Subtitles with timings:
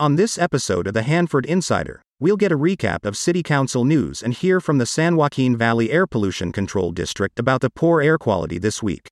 [0.00, 4.22] On this episode of the Hanford Insider, we'll get a recap of City Council news
[4.22, 8.16] and hear from the San Joaquin Valley Air Pollution Control District about the poor air
[8.16, 9.10] quality this week.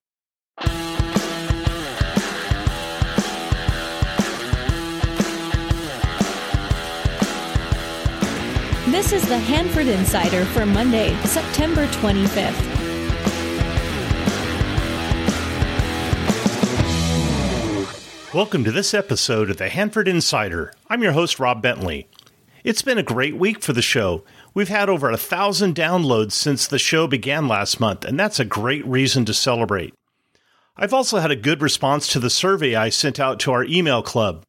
[8.87, 12.88] This is the Hanford Insider for Monday, September 25th.
[18.35, 20.75] Welcome to this episode of the Hanford Insider.
[20.91, 22.09] I'm your host, Rob Bentley.
[22.63, 24.23] It's been a great week for the show.
[24.53, 28.45] We've had over a thousand downloads since the show began last month, and that's a
[28.45, 29.95] great reason to celebrate.
[30.77, 34.03] I've also had a good response to the survey I sent out to our email
[34.03, 34.45] club.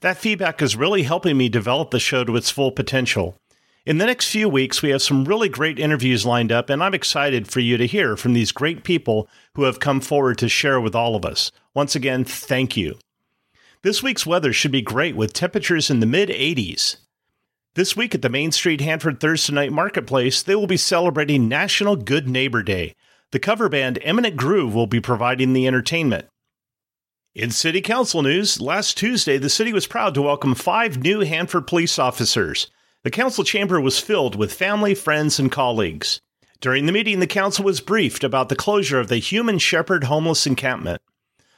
[0.00, 3.38] That feedback is really helping me develop the show to its full potential.
[3.86, 6.92] In the next few weeks, we have some really great interviews lined up, and I'm
[6.92, 10.82] excited for you to hear from these great people who have come forward to share
[10.82, 11.50] with all of us.
[11.72, 12.98] Once again, thank you.
[13.82, 16.98] This week's weather should be great with temperatures in the mid 80s.
[17.74, 21.96] This week at the Main Street Hanford Thursday Night Marketplace, they will be celebrating National
[21.96, 22.94] Good Neighbor Day.
[23.32, 26.28] The cover band Eminent Groove will be providing the entertainment.
[27.34, 31.66] In City Council news, last Tuesday, the city was proud to welcome five new Hanford
[31.66, 32.68] police officers.
[33.02, 36.20] The council chamber was filled with family, friends, and colleagues.
[36.60, 40.46] During the meeting, the council was briefed about the closure of the Human Shepherd homeless
[40.46, 41.02] encampment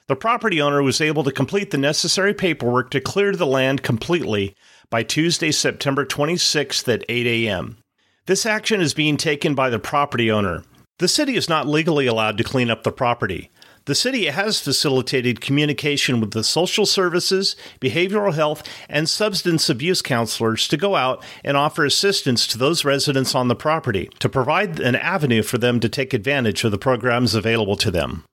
[0.07, 4.55] the property owner was able to complete the necessary paperwork to clear the land completely
[4.91, 7.79] by Tuesday, September 26th at 8 a.m.
[8.27, 10.63] This action is being taken by the property owner.
[10.99, 13.51] The city is not legally allowed to clean up the property.
[13.87, 20.69] The city has facilitated communication with the social services, behavioral health, and substance abuse counselors
[20.69, 24.97] to go out and offer assistance to those residents on the property to provide an
[24.97, 28.25] avenue for them to take advantage of the programs available to them.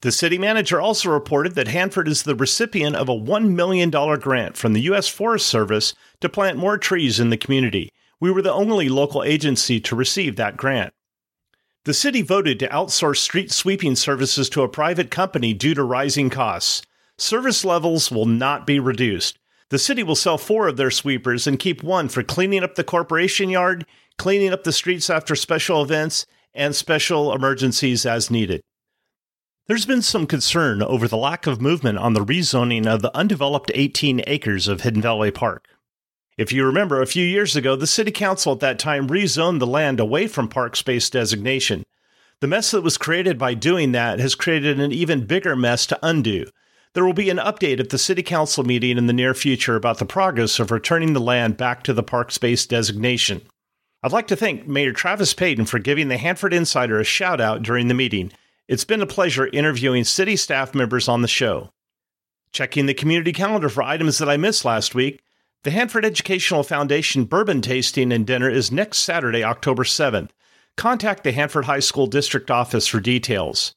[0.00, 4.56] The city manager also reported that Hanford is the recipient of a $1 million grant
[4.56, 5.08] from the U.S.
[5.08, 7.90] Forest Service to plant more trees in the community.
[8.20, 10.92] We were the only local agency to receive that grant.
[11.84, 16.30] The city voted to outsource street sweeping services to a private company due to rising
[16.30, 16.82] costs.
[17.16, 19.38] Service levels will not be reduced.
[19.70, 22.84] The city will sell four of their sweepers and keep one for cleaning up the
[22.84, 23.84] corporation yard,
[24.16, 26.24] cleaning up the streets after special events,
[26.54, 28.62] and special emergencies as needed.
[29.68, 33.70] There's been some concern over the lack of movement on the rezoning of the undeveloped
[33.74, 35.68] 18 acres of Hidden Valley Park.
[36.38, 39.66] If you remember, a few years ago, the City Council at that time rezoned the
[39.66, 41.84] land away from park space designation.
[42.40, 45.98] The mess that was created by doing that has created an even bigger mess to
[46.02, 46.46] undo.
[46.94, 49.98] There will be an update at the City Council meeting in the near future about
[49.98, 53.42] the progress of returning the land back to the park space designation.
[54.02, 57.62] I'd like to thank Mayor Travis Paden for giving the Hanford Insider a shout out
[57.62, 58.32] during the meeting
[58.68, 61.70] it's been a pleasure interviewing city staff members on the show.
[62.52, 65.22] Checking the community calendar for items that I missed last week,
[65.64, 70.30] the Hanford Educational Foundation bourbon tasting and dinner is next Saturday, October 7th.
[70.76, 73.74] Contact the Hanford High School District Office for details.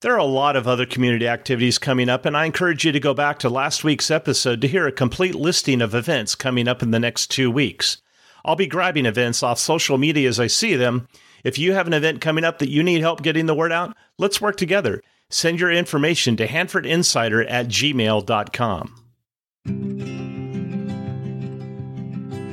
[0.00, 3.00] There are a lot of other community activities coming up, and I encourage you to
[3.00, 6.82] go back to last week's episode to hear a complete listing of events coming up
[6.82, 7.98] in the next two weeks.
[8.44, 11.08] I'll be grabbing events off social media as I see them,
[11.44, 13.94] if you have an event coming up that you need help getting the word out,
[14.18, 15.02] let's work together.
[15.28, 19.00] Send your information to hanfordinsider at gmail.com.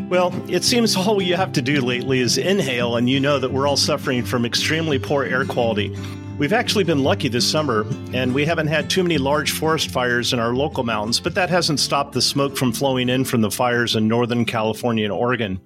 [0.09, 3.53] Well, it seems all you have to do lately is inhale, and you know that
[3.53, 5.95] we're all suffering from extremely poor air quality.
[6.37, 10.33] We've actually been lucky this summer, and we haven't had too many large forest fires
[10.33, 13.51] in our local mountains, but that hasn't stopped the smoke from flowing in from the
[13.51, 15.61] fires in Northern California and Oregon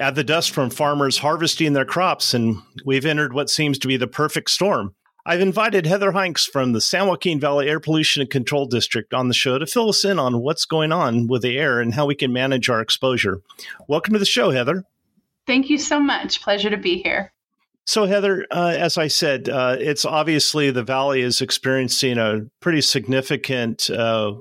[0.00, 3.98] add the dust from farmers harvesting their crops, and we've entered what seems to be
[3.98, 4.94] the perfect storm.
[5.26, 9.28] I've invited Heather Heinks from the San Joaquin Valley Air Pollution and Control District on
[9.28, 12.06] the show to fill us in on what's going on with the air and how
[12.06, 13.42] we can manage our exposure.
[13.86, 14.84] Welcome to the show, Heather.
[15.46, 16.40] Thank you so much.
[16.40, 17.32] Pleasure to be here.
[17.84, 22.80] So, Heather, uh, as I said, uh, it's obviously the valley is experiencing a pretty
[22.80, 24.32] significant uh,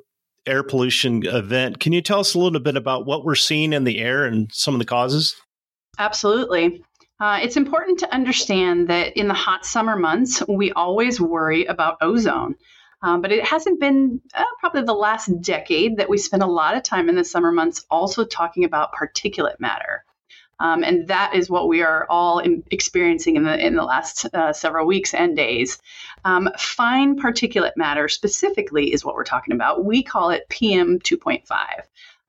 [0.45, 1.79] air pollution event.
[1.79, 4.49] Can you tell us a little bit about what we're seeing in the air and
[4.53, 5.35] some of the causes?
[5.99, 6.81] Absolutely.
[7.19, 11.97] Uh, it's important to understand that in the hot summer months, we always worry about
[12.01, 12.55] ozone.
[13.01, 16.75] Um, but it hasn't been uh, probably the last decade that we spend a lot
[16.75, 20.03] of time in the summer months also talking about particulate matter.
[20.61, 24.25] Um, and that is what we are all in, experiencing in the in the last
[24.33, 25.79] uh, several weeks and days.
[26.25, 29.85] Um, fine particulate matter specifically is what we're talking about.
[29.85, 31.47] We call it PM 2.5.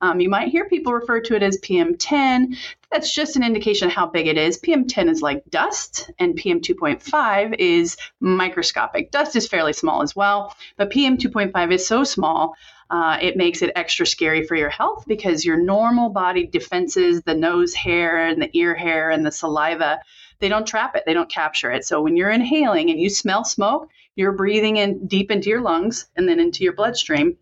[0.01, 2.57] Um, you might hear people refer to it as PM10.
[2.91, 4.59] That's just an indication of how big it is.
[4.59, 9.11] PM10 is like dust, and PM2.5 is microscopic.
[9.11, 12.55] Dust is fairly small as well, but PM2.5 is so small
[12.91, 17.35] Uh, it makes it extra scary for your health because your normal body defenses, the
[17.35, 20.01] nose hair and the ear hair and the saliva,
[20.41, 21.85] they don't trap it, they don't capture it.
[21.85, 26.09] So when you're inhaling and you smell smoke, you're breathing in deep into your lungs
[26.17, 27.37] and then into your bloodstream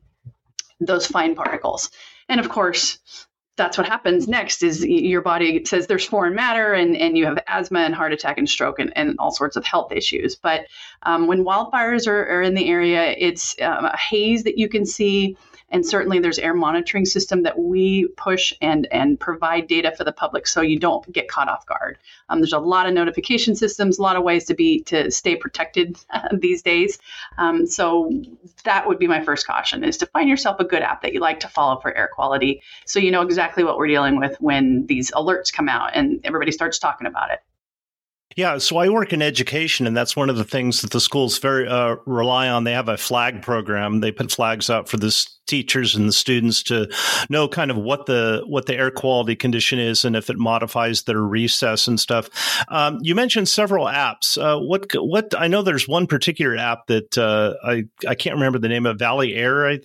[0.81, 1.91] those fine particles.
[2.29, 2.99] And of course,
[3.59, 7.39] that's what happens next is your body says there's foreign matter and, and you have
[7.49, 10.67] asthma and heart attack and stroke and, and all sorts of health issues but
[11.03, 14.87] um, when wildfires are, are, in the area it's um, a haze that you can
[14.87, 15.37] see
[15.71, 20.13] and certainly there's air monitoring system that we push and, and provide data for the
[20.13, 21.99] public so you don't get caught off guard.
[22.29, 25.37] Um, there's a lot of notification systems, a lot of ways to be to stay
[25.37, 25.99] protected
[26.33, 26.99] these days.
[27.37, 28.11] Um, so
[28.65, 31.21] that would be my first caution is to find yourself a good app that you
[31.21, 34.87] like to follow for air quality so you know exactly what we're dealing with when
[34.87, 37.41] these alerts come out and everybody starts talking about it.
[38.39, 41.37] Yeah, so I work in education, and that's one of the things that the schools
[41.41, 42.63] very uh, rely on.
[42.63, 43.99] They have a flag program.
[43.99, 45.11] They put flags out for the
[45.49, 46.89] teachers and the students to
[47.31, 51.03] know kind of what the what the air quality condition is, and if it modifies
[51.03, 52.29] their recess and stuff.
[52.69, 54.39] Um, you mentioned several apps.
[54.41, 58.61] Uh, what what I know there's one particular app that uh, I I can't remember
[58.61, 59.69] the name of Valley Air.
[59.69, 59.81] I,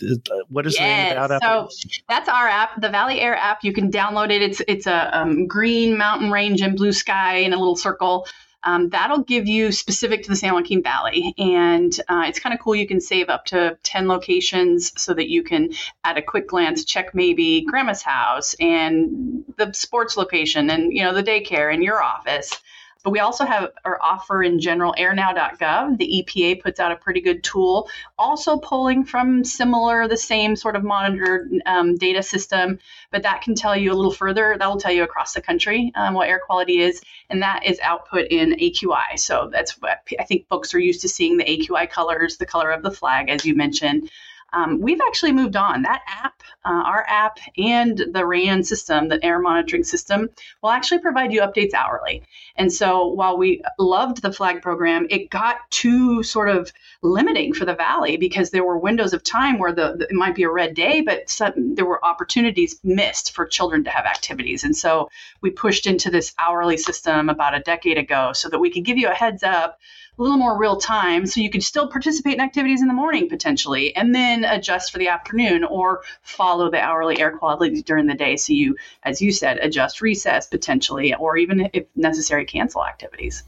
[0.50, 1.72] what is yes, the name of that app?
[1.72, 3.64] So that's our app, the Valley Air app.
[3.64, 4.44] You can download it.
[4.44, 8.28] It's it's a um, green mountain range and blue sky in a little circle.
[8.64, 11.34] Um, that'll give you specific to the San Joaquin Valley.
[11.38, 12.76] And uh, it's kind of cool.
[12.76, 15.74] You can save up to 10 locations so that you can,
[16.04, 21.14] at a quick glance, check maybe grandma's house and the sports location and, you know,
[21.14, 22.60] the daycare and your office.
[23.04, 25.98] But we also have our offer in general airnow.gov.
[25.98, 30.78] The EPA puts out a pretty good tool, also pulling from similar, the same sort
[30.78, 32.80] of monitored um, data system,
[33.12, 34.56] but that can tell you a little further.
[34.58, 37.78] That will tell you across the country um, what air quality is, and that is
[37.82, 39.18] output in AQI.
[39.18, 42.72] So that's what I think folks are used to seeing the AQI colors, the color
[42.72, 44.10] of the flag, as you mentioned.
[44.54, 45.82] Um, we've actually moved on.
[45.82, 50.30] That app, uh, our app, and the RAAN system, the air monitoring system,
[50.62, 52.24] will actually provide you updates hourly.
[52.56, 56.72] And so while we loved the flag program, it got too sort of
[57.02, 60.36] limiting for the valley because there were windows of time where the, the it might
[60.36, 64.64] be a red day, but some, there were opportunities missed for children to have activities.
[64.64, 65.10] And so
[65.42, 68.98] we pushed into this hourly system about a decade ago so that we could give
[68.98, 69.80] you a heads up
[70.18, 73.28] a little more real time so you could still participate in activities in the morning
[73.28, 78.14] potentially and then adjust for the afternoon or follow the hourly air quality during the
[78.14, 83.44] day so you as you said adjust recess potentially or even if necessary cancel activities.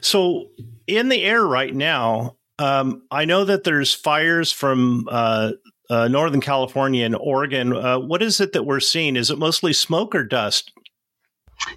[0.00, 0.48] So
[0.86, 5.52] in the air right now um, i know that there's fires from uh,
[5.90, 7.76] uh, northern california and oregon.
[7.76, 9.16] Uh, what is it that we're seeing?
[9.16, 10.72] Is it mostly smoke or dust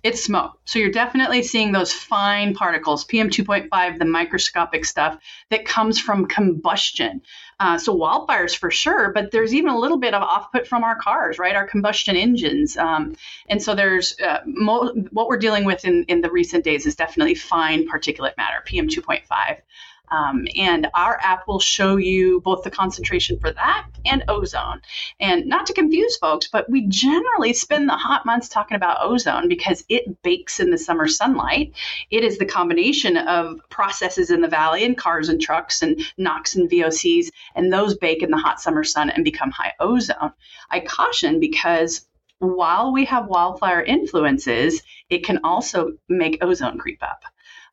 [0.04, 0.60] it's smoke.
[0.66, 5.18] So you're definitely seeing those fine particles, PM2.5, the microscopic stuff
[5.50, 7.22] that comes from combustion.
[7.60, 10.96] Uh, so wildfires for sure, but there's even a little bit of offput from our
[10.96, 11.56] cars, right?
[11.56, 12.78] Our combustion engines.
[12.78, 13.16] Um,
[13.50, 16.96] and so there's uh, mo- what we're dealing with in, in the recent days is
[16.96, 19.62] definitely fine particulate matter, PM2.5.
[20.10, 24.82] Um, and our app will show you both the concentration for that and ozone.
[25.20, 29.50] And not to confuse folks, but we generally spend the hot months talking about ozone
[29.50, 31.74] because it bakes in the summer sunlight.
[32.10, 36.56] It is the combination of processes in the valley and cars and trucks and NOx
[36.56, 40.34] and VOCs, and those bake in the hot summer sun and become high ozone.
[40.70, 42.06] I caution because
[42.40, 47.24] while we have wildfire influences, it can also make ozone creep up.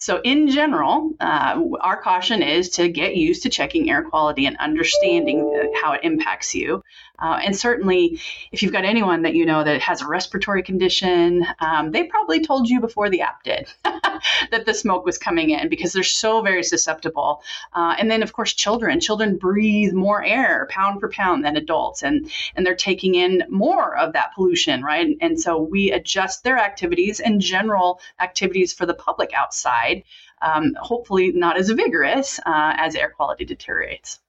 [0.05, 4.55] So, in general, uh, our caution is to get used to checking air quality and
[4.59, 6.85] understanding how it impacts you.
[7.19, 8.21] Uh, and certainly,
[8.53, 12.45] if you've got anyone that you know that has a respiratory condition, um, they probably
[12.45, 13.73] told you before the app did
[14.51, 17.41] that the smoke was coming in because they're so very susceptible.
[17.73, 18.99] Uh, and then, of course, children.
[19.01, 23.97] Children breathe more air pound for pound than adults, and and they're taking in more
[23.97, 25.17] of that pollution, right?
[25.21, 29.94] And so we adjust their activities and general activities for the public outside.
[30.43, 34.21] Um, hopefully, not as vigorous uh, as air quality deteriorates.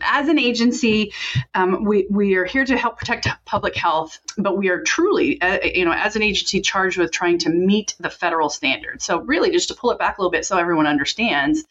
[0.00, 1.12] As an agency,
[1.54, 5.58] um, we, we are here to help protect public health, but we are truly, uh,
[5.64, 9.04] you know, as an agency charged with trying to meet the federal standards.
[9.04, 11.64] So, really, just to pull it back a little bit so everyone understands,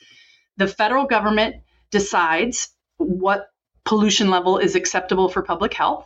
[0.58, 1.56] the federal government
[1.90, 3.50] decides what
[3.86, 6.06] pollution level is acceptable for public health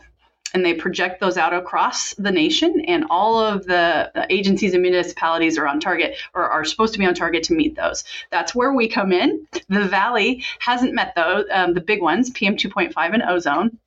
[0.53, 5.58] and they project those out across the nation and all of the agencies and municipalities
[5.58, 8.03] are on target or are supposed to be on target to meet those.
[8.31, 9.48] That's where we come in.
[9.70, 13.77] The valley hasn't met those um, the big ones pm2.5 and ozone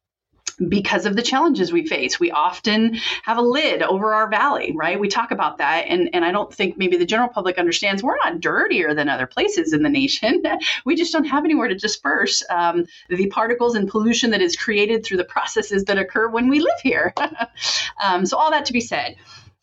[0.68, 2.20] because of the challenges we face.
[2.20, 2.94] We often
[3.24, 4.98] have a lid over our valley, right?
[4.98, 5.86] We talk about that.
[5.88, 9.26] And, and I don't think maybe the general public understands we're not dirtier than other
[9.26, 10.42] places in the nation.
[10.84, 15.04] we just don't have anywhere to disperse um, the particles and pollution that is created
[15.04, 17.12] through the processes that occur when we live here.
[18.04, 19.16] um, so, all that to be said,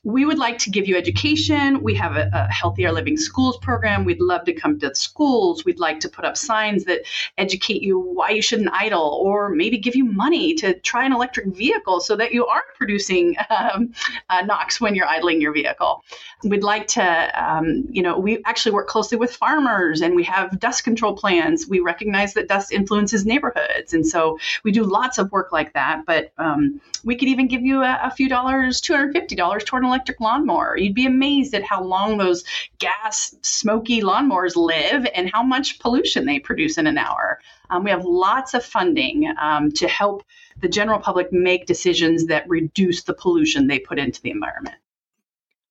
[0.04, 1.84] we would like to give you education.
[1.84, 4.04] We have a, a, Healthy Air Living schools program.
[4.04, 5.64] We'd love to come to schools.
[5.64, 7.02] We'd like to put up signs that
[7.38, 11.48] educate you why you shouldn't idle, or maybe give you money to try an electric
[11.56, 13.94] vehicle so that you aren't producing um,
[14.30, 16.04] uh, NOx when you're idling your vehicle.
[16.44, 17.04] We'd like to,
[17.40, 21.68] um, you know, we actually work closely with farmers and we have dust control plans.
[21.68, 23.94] We recognize that dust influences neighborhoods.
[23.94, 26.08] And so we do lots of work like that.
[26.08, 30.20] But um, we could even give you a, a few dollars, $250 toward an electric
[30.20, 30.78] lawnmower.
[30.78, 32.44] You'd be amazed at how long those
[32.80, 37.40] gas, smoky lawnmowers live and how much pollution they produce in an hour.
[37.70, 40.24] Um, we have lots of funding um, to help
[40.62, 44.76] the general public make decisions that reduce the pollution they put into the environment.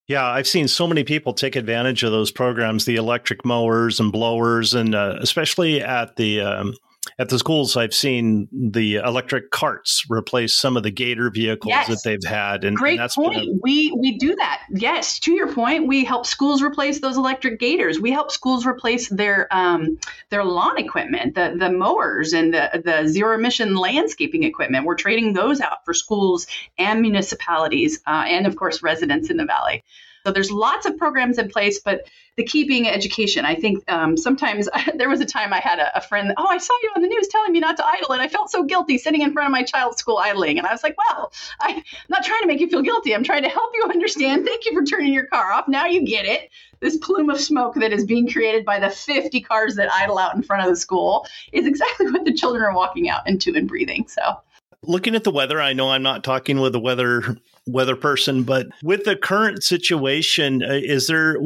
[0.07, 4.11] Yeah, I've seen so many people take advantage of those programs, the electric mowers and
[4.11, 6.75] blowers, and uh, especially at the um,
[7.21, 11.87] at the schools, I've seen the electric carts replace some of the Gator vehicles yes.
[11.89, 13.37] that they've had, and great and that's point.
[13.37, 14.62] A- we we do that.
[14.71, 18.00] Yes, to your point, we help schools replace those electric Gators.
[18.00, 19.99] We help schools replace their um,
[20.31, 24.87] their lawn equipment, the the mowers and the the zero emission landscaping equipment.
[24.87, 26.47] We're trading those out for schools
[26.79, 29.85] and municipalities, uh, and of course residents in the valley.
[30.27, 33.45] So there's lots of programs in place, but the key being education.
[33.45, 36.59] I think um, sometimes there was a time I had a, a, friend, oh, I
[36.59, 38.99] saw you on the news telling me not to idle, and I felt so guilty
[38.99, 40.59] sitting in front of my child's school idling.
[40.59, 43.15] And I was like, well, I'm not trying to make you feel guilty.
[43.15, 44.47] I'm trying to help you understand.
[44.47, 45.69] Thank you for turning your car off.
[45.69, 46.50] Now you get it.
[46.81, 50.35] This plume of smoke that is being created by the 50 cars that idle out
[50.35, 53.69] in front of the school is exactly what the children are walking out into and
[53.69, 54.07] breathing.
[54.09, 54.41] So
[54.83, 57.37] looking at the weather, I know I'm not talking with a weather
[57.67, 61.37] weather person, but with the current situation, uh, is there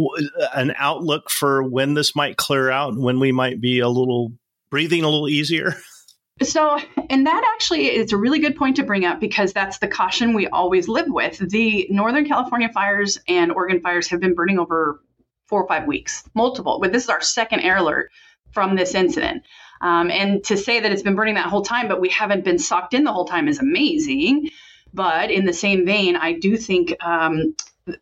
[0.54, 4.33] an outlook for when this might clear out, and when we might be a little
[4.71, 5.75] breathing a little easier?
[6.42, 6.78] So,
[7.11, 10.35] and that actually is a really good point to bring up because that's the caution
[10.35, 11.38] we always live with.
[11.38, 15.00] The Northern California fires and Oregon fires have been burning over
[15.47, 16.80] four or five weeks, multiple.
[16.80, 18.11] But this is our second air alert
[18.52, 19.44] from this incident.
[19.80, 22.59] Um, and to say that it's been burning that whole time, but we haven't been
[22.59, 24.50] sucked in the whole time is amazing.
[24.95, 27.55] But in the same vein, I do think um,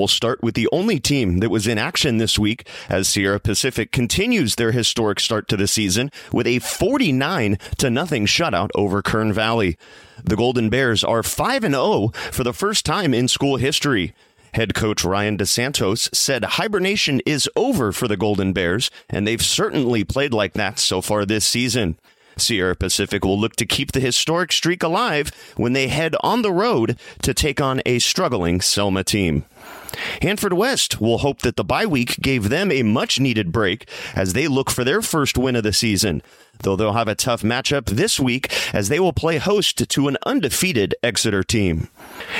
[0.01, 3.91] We'll start with the only team that was in action this week as Sierra Pacific
[3.91, 9.31] continues their historic start to the season with a 49 to nothing shutout over Kern
[9.31, 9.77] Valley.
[10.23, 14.15] The Golden Bears are 5 and 0 for the first time in school history.
[14.55, 20.03] Head coach Ryan DeSantos said hibernation is over for the Golden Bears, and they've certainly
[20.03, 21.95] played like that so far this season.
[22.37, 26.51] Sierra Pacific will look to keep the historic streak alive when they head on the
[26.51, 29.45] road to take on a struggling Selma team.
[30.21, 34.33] Hanford West will hope that the bye week gave them a much needed break as
[34.33, 36.21] they look for their first win of the season,
[36.59, 40.17] though they'll have a tough matchup this week as they will play host to an
[40.25, 41.89] undefeated Exeter team.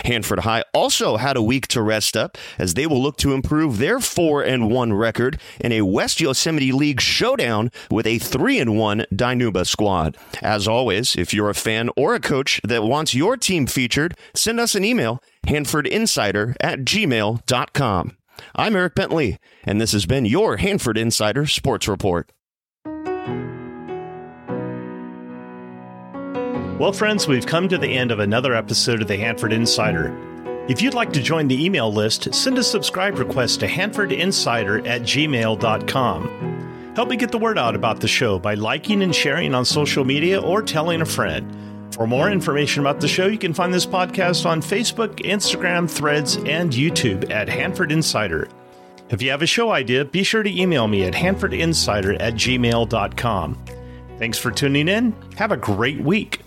[0.06, 3.78] Hanford High also had a week to rest up as they will look to improve
[3.78, 8.78] their 4 and 1 record in a West Yosemite League showdown with a 3 and
[8.78, 10.18] 1 Dinuba squad.
[10.42, 14.60] As always, if you're a fan or a coach that wants your team featured, send
[14.60, 18.18] us an email hanfordinsider at gmail.com.
[18.56, 22.32] I'm Eric Bentley, and this has been your Hanford Insider Sports Report.
[26.82, 30.18] Well, friends, we've come to the end of another episode of the Hanford Insider.
[30.68, 35.04] If you'd like to join the email list, send a subscribe request to HanfordInsider at
[35.04, 36.94] gmail.com.
[36.96, 40.04] Help me get the word out about the show by liking and sharing on social
[40.04, 41.56] media or telling a friend.
[41.94, 46.38] For more information about the show, you can find this podcast on Facebook, Instagram, Threads,
[46.38, 48.50] and YouTube at Hanford Insider.
[49.12, 53.66] If you have a show idea, be sure to email me at hanfordinsider at gmail.com.
[54.18, 55.14] Thanks for tuning in.
[55.36, 56.42] Have a great week.